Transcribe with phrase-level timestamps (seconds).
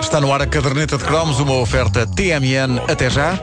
[0.00, 2.80] Está no ar a caderneta de cromos, uma oferta TMN.
[2.88, 3.38] Até já.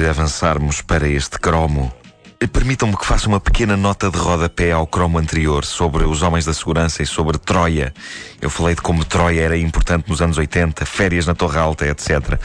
[0.00, 1.92] De avançarmos para este cromo,
[2.40, 6.44] eh, permitam-me que faça uma pequena nota de rodapé ao cromo anterior sobre os homens
[6.44, 7.92] da segurança e sobre Troia.
[8.40, 12.38] Eu falei de como Troia era importante nos anos 80, férias na Torre Alta, etc.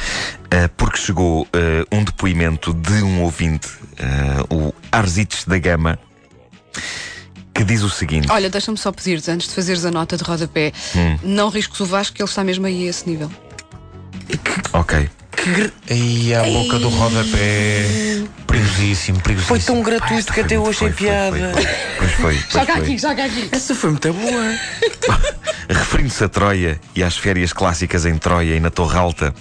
[0.52, 3.68] Eh, porque chegou eh, um depoimento de um ouvinte,
[4.50, 6.00] o Arzites da Gama,
[7.54, 8.32] que diz o seguinte.
[8.32, 11.20] Olha, deixa-me só pedir-te, antes de fazeres a nota de rodapé, Hum.
[11.22, 13.30] não risques o Vasco, que ele está mesmo aí a esse nível.
[14.72, 15.10] Ok.
[15.90, 17.86] E a boca do rodapé.
[18.48, 19.48] Perigosíssimo, perigosíssimo.
[19.48, 21.52] Foi tão gratuito que até eu achei Foi, foi, piada.
[21.98, 22.24] Pois foi.
[22.36, 22.82] pois Joga foi.
[22.82, 23.50] aqui, joga aqui.
[23.52, 24.56] Essa foi muito boa.
[25.70, 29.34] Referindo-se a Troia e às férias clássicas em Troia e na Torre Alta,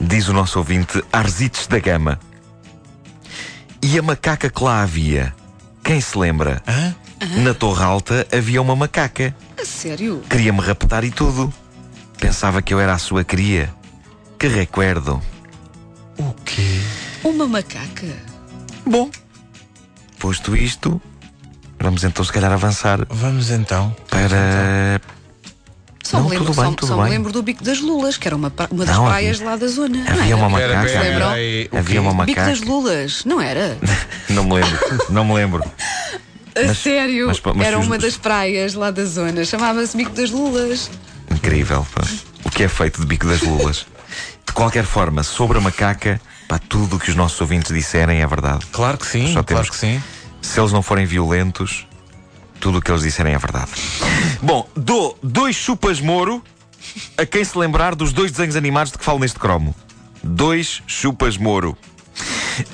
[0.00, 2.18] diz o nosso ouvinte Arzites da Gama.
[3.82, 5.34] E a macaca que lá havia?
[5.82, 6.62] Quem se lembra?
[6.66, 6.94] Hã?
[7.42, 9.34] Na Torre Alta havia uma macaca.
[9.60, 10.22] A sério?
[10.28, 11.52] Queria-me raptar e tudo.
[12.20, 13.72] Pensava que eu era a sua cria.
[14.38, 15.20] Que recuerdo.
[16.18, 16.80] O quê?
[17.24, 18.06] Uma macaca?
[18.86, 19.10] Bom,
[20.18, 21.00] posto isto,
[21.80, 23.94] vamos então se calhar avançar Vamos então.
[24.08, 25.00] para.
[26.02, 27.10] Só, Não, me, lembro, tudo bem, só, tudo só me bem.
[27.12, 29.66] lembro do Bico das Lulas, que era uma, uma das Não, praias havia- lá da
[29.66, 29.98] zona.
[29.98, 30.36] não Havia era?
[30.36, 31.00] uma Pera, macaca.
[31.00, 32.46] pera, aí, o Havia uma Bico macaca.
[32.50, 33.76] das Lulas, não era?
[34.30, 34.78] Não me lembro,
[35.10, 35.64] não me lembro.
[35.64, 37.26] A Mas- sério?
[37.28, 39.42] mas- mas era os- uma das praias lá da zona.
[39.44, 40.90] Chamava-se Bico das Lulas.
[41.30, 42.02] Incrível, pá.
[42.44, 43.86] O que é feito de bico das lulas?
[44.58, 48.26] De qualquer forma, sobre a macaca, pá, tudo o que os nossos ouvintes disserem é
[48.26, 48.66] verdade.
[48.72, 50.02] Claro que sim, Só claro temos- que sim.
[50.42, 51.86] Se eles não forem violentos,
[52.58, 53.70] tudo o que eles disserem é verdade.
[54.42, 56.42] Bom, dou dois chupas Moro
[57.16, 59.72] a quem se lembrar dos dois desenhos animados de que falo neste cromo.
[60.24, 61.78] Dois chupas Moro.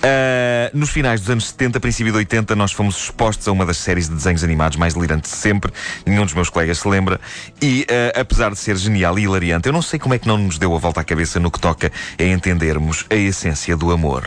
[0.03, 3.77] Ah, nos finais dos anos 70, princípio de 80, nós fomos expostos a uma das
[3.77, 5.73] séries de desenhos animados mais delirantes de sempre.
[6.07, 7.21] Nenhum dos meus colegas se lembra.
[7.61, 10.39] E, ah, apesar de ser genial e hilariante, eu não sei como é que não
[10.39, 14.25] nos deu a volta à cabeça no que toca a entendermos a essência do amor.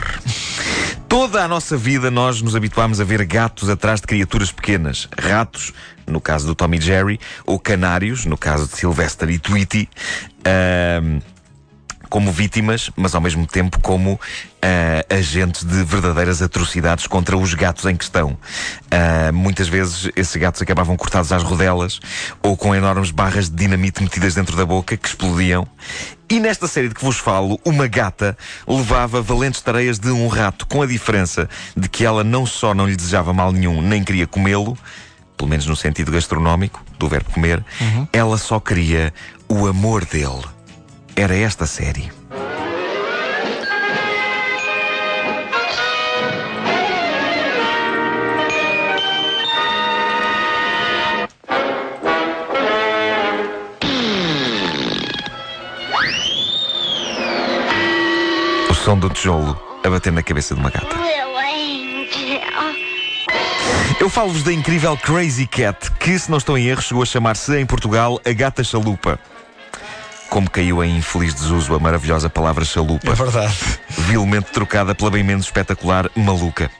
[1.08, 5.08] Toda a nossa vida nós nos habituámos a ver gatos atrás de criaturas pequenas.
[5.18, 5.72] Ratos,
[6.06, 9.88] no caso do Tommy Jerry, ou canários, no caso de Sylvester e Tweety.
[10.44, 11.20] Ahm,
[12.08, 14.20] como vítimas, mas ao mesmo tempo como
[14.62, 18.36] ah, agentes de verdadeiras atrocidades contra os gatos em questão.
[18.90, 22.00] Ah, muitas vezes esses gatos acabavam cortados às rodelas
[22.42, 25.66] ou com enormes barras de dinamite metidas dentro da boca que explodiam.
[26.30, 28.36] E nesta série de que vos falo, uma gata
[28.66, 32.86] levava valentes tareias de um rato, com a diferença de que ela não só não
[32.86, 34.76] lhe desejava mal nenhum, nem queria comê-lo,
[35.38, 37.64] pelo menos no sentido gastronómico, do verbo comer,
[38.12, 39.14] ela só queria
[39.48, 40.57] o amor dele.
[41.20, 42.12] Era esta série.
[58.70, 60.96] O som do tijolo a bater na cabeça de uma gata.
[63.98, 67.58] Eu falo-vos da incrível Crazy Cat, que, se não estou em erro, chegou a chamar-se
[67.58, 69.18] em Portugal a gata chalupa.
[70.30, 73.10] Como caiu em infeliz desuso a maravilhosa palavra chalupa.
[73.10, 73.56] É verdade.
[74.06, 76.70] vilmente trocada pela bem menos espetacular Maluca.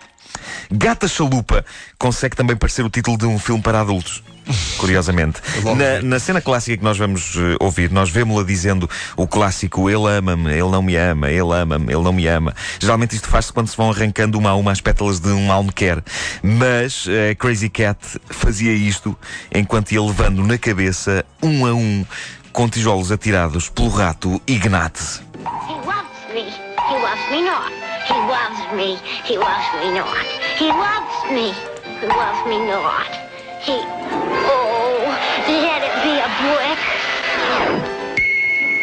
[0.70, 1.64] Gata Chalupa
[1.98, 4.22] consegue também parecer o título de um filme para adultos.
[4.78, 5.40] Curiosamente.
[5.76, 10.08] Na, na cena clássica que nós vamos eh, ouvir, nós vemos-la dizendo o clássico Ele
[10.08, 12.54] ama-me, ele não me ama, ele ama-me, ele não me ama.
[12.78, 15.70] Geralmente isto faz-se quando se vão arrancando uma a uma as pétalas de um alme
[15.70, 16.02] quer.
[16.42, 17.98] Mas a Crazy Cat
[18.30, 19.16] fazia isto
[19.54, 22.06] enquanto ia levando na cabeça, um a um,
[22.58, 24.98] com tijolos atirados pelo rato Ignate.
[25.68, 26.42] He loves me.
[26.88, 27.70] He loves me not.
[28.08, 28.98] He loves me.
[29.24, 30.26] He loves me not.
[30.58, 31.54] He loves me.
[32.00, 33.06] He loves me not.
[33.62, 33.78] He.
[34.50, 35.06] Oh,
[35.46, 36.87] let it be a brick.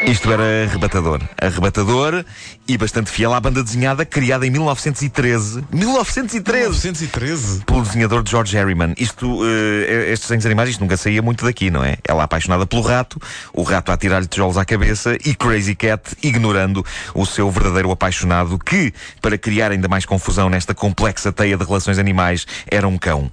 [0.07, 1.19] Isto era arrebatador.
[1.41, 2.23] Arrebatador
[2.67, 5.63] e bastante fiel à banda desenhada criada em 1913.
[5.71, 6.67] 1913!
[6.67, 7.63] 913.
[7.65, 8.93] Pelo desenhador George Harriman.
[8.97, 11.97] Isto, eh, estes desenhos animais, isto nunca saía muito daqui, não é?
[12.07, 13.19] Ela apaixonada pelo rato,
[13.51, 16.85] o rato a tirar-lhe tijolos à cabeça e Crazy Cat ignorando
[17.15, 21.97] o seu verdadeiro apaixonado, que, para criar ainda mais confusão nesta complexa teia de relações
[21.97, 23.31] animais, era um cão.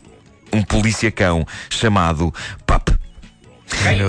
[0.51, 2.33] Um polícia-cão chamado
[2.67, 2.89] Pup.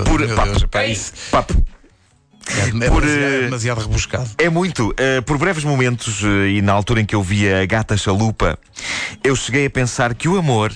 [0.04, 1.12] Por- meu Deus, isso.
[1.30, 1.50] Pup.
[2.80, 4.30] É, por, é eh, demasiado rebuscado.
[4.38, 4.90] É muito.
[4.90, 8.58] Uh, por breves momentos, uh, e na altura em que eu via a gata chalupa,
[9.22, 10.72] eu cheguei a pensar que o amor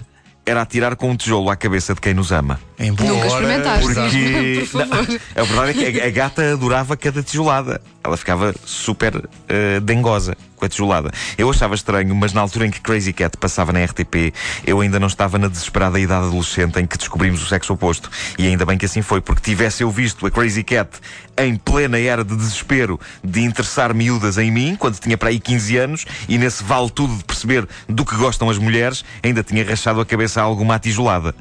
[0.47, 2.59] era atirar com um tijolo à cabeça de quem nos ama.
[2.79, 3.87] Embora, Nunca experimentaste.
[3.87, 4.57] Porque...
[4.57, 4.61] É?
[4.61, 5.09] Por favor.
[5.09, 7.81] Não, a verdade é que a gata adorava cada tijolada.
[8.05, 11.11] Ela ficava super uh, dengosa com a tijolada.
[11.37, 14.33] Eu achava estranho, mas na altura em que Crazy Cat passava na RTP,
[14.67, 18.11] eu ainda não estava na desesperada idade adolescente em que descobrimos o sexo oposto.
[18.39, 20.91] E ainda bem que assim foi, porque tivesse eu visto a Crazy Cat
[21.37, 25.77] em plena era de desespero de interessar miúdas em mim, quando tinha para aí 15
[25.77, 30.01] anos, e nesse vale tudo de perceber do que gostam as mulheres, ainda tinha rachado
[30.01, 31.35] a cabeça a alguma tijolada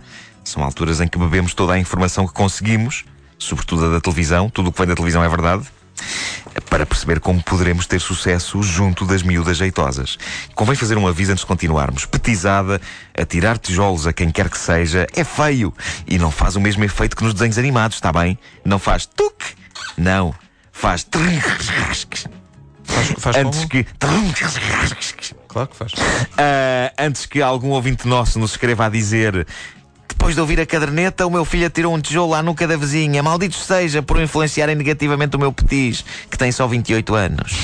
[0.48, 3.04] são alturas em que bebemos toda a informação que conseguimos,
[3.38, 5.68] sobretudo a da televisão, tudo o que vem da televisão é verdade,
[6.70, 10.18] para perceber como poderemos ter sucesso junto das miúdas jeitosas.
[10.56, 12.06] Convém fazer um aviso antes de continuarmos.
[12.06, 12.80] Petizada,
[13.14, 15.74] atirar tijolos a quem quer que seja, é feio
[16.08, 18.40] e não faz o mesmo efeito que nos desenhos animados, está bem?
[18.64, 19.44] Não faz tuc,
[19.98, 20.34] não,
[20.72, 21.04] faz
[22.86, 23.86] Faz, faz antes que.
[25.50, 25.92] Claro que faz.
[26.98, 29.46] Antes que algum ouvinte nosso nos escreva a dizer
[30.18, 33.22] depois de ouvir a caderneta, o meu filho atirou um tijolo à nuca da vizinha.
[33.22, 37.56] Maldito seja por influenciarem negativamente o meu petis, que tem só 28 anos.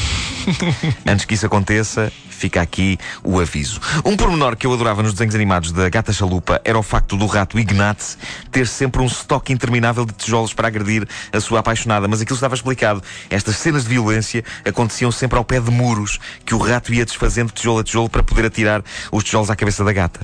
[1.04, 3.82] Antes que isso aconteça, fica aqui o aviso.
[4.06, 7.26] Um pormenor que eu adorava nos desenhos animados da Gata Chalupa era o facto do
[7.26, 8.20] rato Ignatz
[8.52, 12.08] ter sempre um estoque interminável de tijolos para agredir a sua apaixonada.
[12.08, 13.02] Mas aquilo estava explicado.
[13.32, 17.52] Estas cenas de violência aconteciam sempre ao pé de muros que o rato ia desfazendo
[17.52, 20.22] tijolo a tijolo para poder atirar os tijolos à cabeça da gata.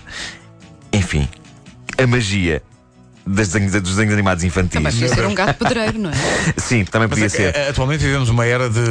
[0.93, 1.27] Enfim,
[2.01, 2.62] a magia
[3.28, 4.72] dos desenhos animados infantis.
[4.74, 6.13] Também podia ser um gato pedreiro, não é?
[6.57, 7.56] Sim, também Mas podia é ser.
[7.56, 8.81] eh, atualmente vivemos uma era de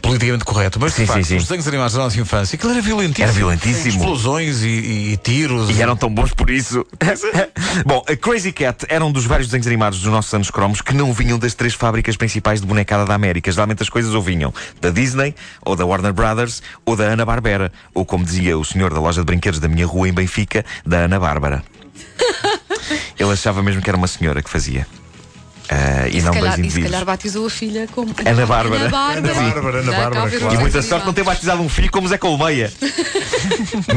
[0.00, 1.36] politicamente correto, mas Sim, de facto, sim, sim.
[1.38, 3.24] os desenhos animados da nossa infância, aquilo era violentíssimo.
[3.24, 3.88] Era violentíssimo.
[3.98, 5.68] Explosões e, e- e tiros.
[5.76, 6.86] E eram tão bons por isso.
[7.84, 10.94] Bom, a Crazy Cat era um dos vários desenhos animados dos nossos anos cromos que
[10.94, 13.50] não vinham das três fábricas principais de bonecada da América.
[13.50, 17.72] Geralmente as coisas ou vinham da Disney, ou da Warner Brothers, ou da Ana Barbera.
[17.92, 20.98] Ou como dizia o senhor da loja de brinquedos da minha rua em Benfica, da
[20.98, 21.64] Ana Bárbara.
[23.18, 24.86] Ele achava mesmo que era uma senhora que fazia.
[25.68, 28.46] Ah, e, E se, não calhar, dois e se calhar batizou a filha como Ana
[28.46, 28.82] Bárbara.
[28.82, 29.32] Ana Bárbara.
[29.38, 30.54] Ana Bárbara, Ana Bárbara, claro.
[30.54, 32.70] E muita sorte não ter batizado um filho como Zé Colmeia.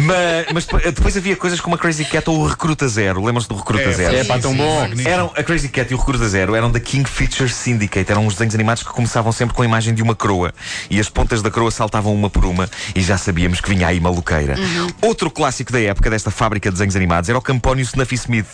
[0.04, 3.24] mas, mas depois- havia coisas como a Crazy Cat ou o Recruta Zero.
[3.24, 4.16] Lembram-se do Recruta Zero?
[4.16, 4.88] É, pá, tão bom.
[5.06, 8.12] Eram, a Crazy Cat e o Recruta Zero eram da King Feature Syndicate.
[8.12, 10.54] Eram uns desenhos animados que começavam sempre com a imagem de uma croa.
[10.90, 14.00] E as pontas da croa saltavam uma por uma e já sabíamos que vinha aí
[14.00, 14.56] maluqueira.
[15.02, 18.48] Outro clássico da época desta fábrica de desenhos animados era o Campónio Snuffy Smith,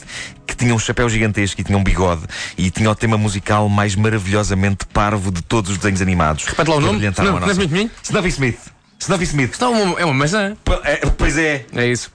[0.47, 2.23] que tinha um chapéu gigantesco e tinha um bigode
[2.57, 6.45] e tinha o tema musical mais maravilhosamente parvo de todos os desenhos animados.
[6.45, 7.05] Repete lá o nome.
[7.07, 7.91] a Snuff- nossa- Snuffy Smith?
[8.03, 8.59] Snuffy Smith.
[8.99, 9.51] Snuffy Smith.
[9.53, 10.55] Isto é uma, é uma maçã.
[10.83, 12.11] É, Pois é, É isso.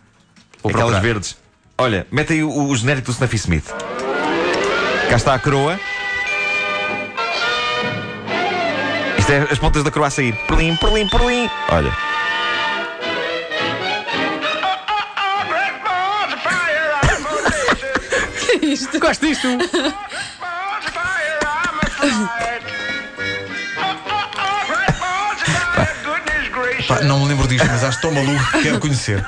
[0.62, 1.00] Vou aquelas procurar.
[1.00, 1.36] verdes.
[1.76, 3.66] Olha, mete aí o, o genérico do Snuffy Smith.
[5.08, 5.78] Cá está a coroa.
[9.18, 10.34] Isto é as pontas da coroa a sair.
[10.46, 11.48] Perlim, perlim, perlim.
[11.70, 11.92] Olha.
[18.40, 18.98] Que é isto?
[18.98, 19.48] Gosto disto.
[26.88, 29.24] Pá, não me lembro disto, mas acho tão maluco que quero conhecer.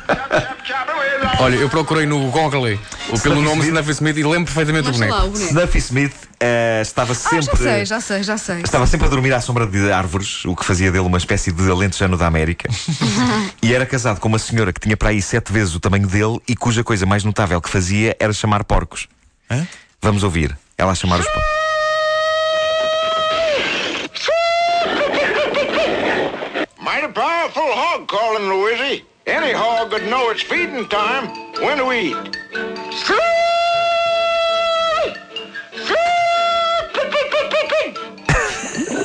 [1.38, 2.78] Olha, eu procurei no Google
[3.10, 5.22] o pelo nome Snuffy Smith e lembro perfeitamente o Mostra boneco.
[5.22, 5.50] lá o boneco.
[5.50, 7.44] Snuffy Smith eh, estava Ah, sempre.
[7.44, 8.60] já sei, já sei, já sei.
[8.62, 11.70] Estava sempre a dormir à sombra de árvores, o que fazia dele uma espécie de
[11.70, 12.68] alentejano da América.
[13.62, 16.38] e era casado com uma senhora que tinha para aí sete vezes o tamanho dele
[16.48, 19.06] e cuja coisa mais notável que fazia era chamar porcos.
[19.50, 19.66] Hã?
[20.00, 21.59] Vamos ouvir ela a chamar os porcos.
[27.12, 29.04] Powerful hog calling, Louisy.
[29.26, 31.28] Any hog would know it's feeding time.
[31.60, 32.36] When do we eat?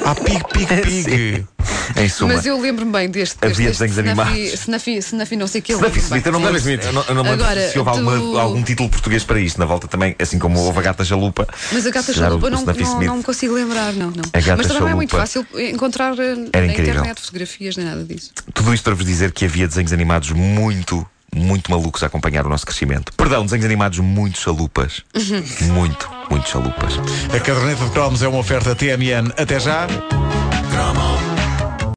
[0.08, 0.68] Ah, pig, pig,
[1.06, 1.48] pig.
[2.04, 2.34] Em suma.
[2.34, 3.38] Mas eu lembro-me bem deste.
[3.42, 4.38] Havia desenhos animados.
[4.54, 5.00] Snuffy
[5.38, 5.74] não sei o que.
[5.74, 6.86] Snuffy Smith, eu não me lembro, Snuffy Smith.
[6.86, 9.60] eu não, eu não me lembro Agora, se houve alguma- algum título português para isto
[9.60, 11.48] na volta também, assim como houve a Gata Jalupa.
[11.72, 14.08] Mas a gata chalupa o não, não, não me consigo lembrar, não.
[14.12, 14.24] não.
[14.34, 15.28] Mas também não é muito chalupa.
[15.28, 18.32] fácil encontrar eh, na internet fotografias nem nada disso.
[18.54, 22.50] Tudo isto para vos dizer que havia desenhos animados muito, muito malucos a acompanhar o
[22.50, 23.14] nosso crescimento.
[23.16, 25.02] Perdão, desenhos animados muito chalupas.
[25.62, 26.94] muito, muito chalupas.
[27.34, 29.32] A caderneta de cromos é uma oferta TMN.
[29.38, 29.88] Até já.